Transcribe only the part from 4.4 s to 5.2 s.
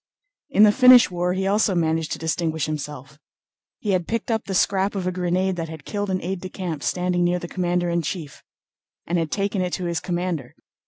the scrap of a